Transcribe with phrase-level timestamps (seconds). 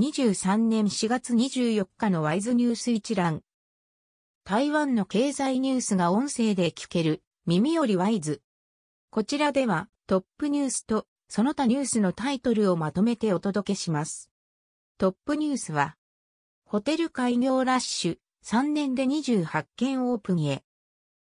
[0.00, 3.42] 2023年4月24日のワイズニュース一覧。
[4.44, 8.40] 台湾の経済ニュースが音声で聞ける耳よりワイズ。
[9.10, 14.30] こちらではトップニュースとその他ニュースのタイトルをまとめてお届けします。
[14.96, 15.96] トップニュースは、
[16.64, 20.62] ホテル開業ラッシュ3年で28件オープンへ。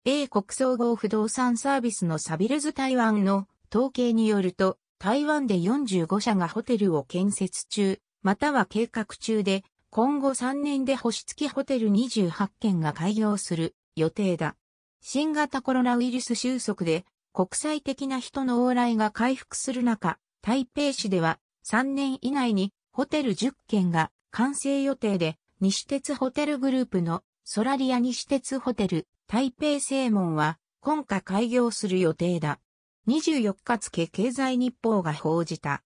[0.03, 14.57] 米国総合不動産サービスのサビルズ台湾の統計によると、台湾で45社がホテルを建設中、または計画中で、今後3年で星付きホテル28件が開業する予定だ。
[15.03, 32.59] 新型コロナウイルス収束で国際的な人の往来が回復する中、台北市では3年以内にホテル10件が完成予定で、西鉄ホテルグループのソラリア西鉄ホテル台北正門は今夏開業する予定だ。
[33.07, 35.83] 24日付経済日報が報じた。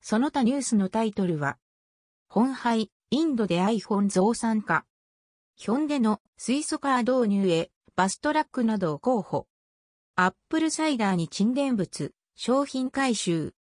[0.00, 1.58] その他ニュースのタイトルは、
[2.28, 4.84] 鴻海、インドで iPhone 増産化。
[5.54, 9.46] ヒョンデの水素カー導入へ、バストラックなどを候補。
[10.16, 13.54] アップルサイダーに沈殿物、商品回収。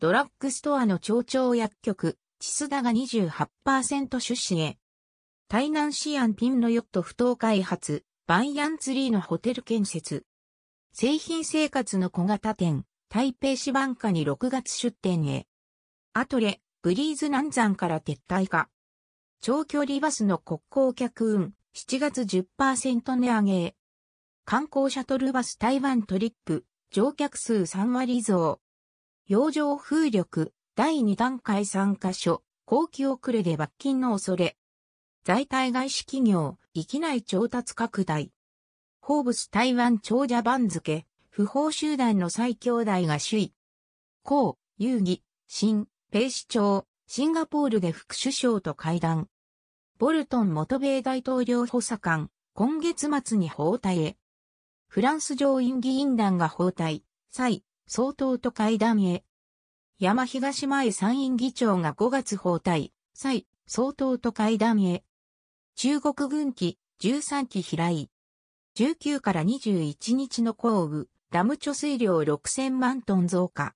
[0.00, 4.78] ドラッグストアの町長薬局、チスダが28%出資へ。
[5.48, 10.24] 台南シアンピンのヨット不当開発、バンヤンツリーのホテル建設。
[10.92, 15.46] 製品生活の小型店、台北市バンカに6月出店へ。
[16.14, 18.68] アトレ、ブリーズ南山から撤退か。
[19.40, 23.76] 長距離バスの国交客運、7月10%値上げ。
[24.44, 28.60] 観光シャトルバス台湾トリップ、乗客数3割増。
[29.28, 34.56] 洋上風力、第2段階3カ所、後期遅れで罰金の恐れ。
[35.22, 38.32] 在台外資企業、域内調達拡大。
[39.00, 43.54] ホーブス台湾長者番付、不法集団の最兄弟が首位。
[44.24, 49.28] 江、遊戯、新、ペイ市長、シンガポールで副首相と会談。
[49.98, 54.16] ボルトン元米大統領補佐官、今月末に包帯へ。
[54.88, 59.24] フランス上院議員団が包帯、蔡、総統と会談へ。
[59.98, 65.04] 山東前参院議長が5月包帯、蔡、総統と会談へ。
[65.76, 68.10] 中国軍機13機飛来。
[68.76, 73.74] 19から21日の降雨、ダム貯水量6000万トン増加。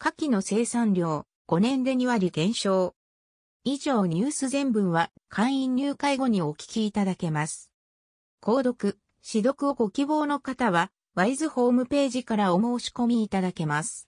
[0.00, 2.94] 牡蠣の生産量5年で2割減少。
[3.64, 7.70] 以上ニュース全文は会員入会後にお聞きいただけます。
[8.42, 8.98] 購読。
[9.26, 14.06] 指読をご希望の方は、ワイズホームページからお申し込みいただけます。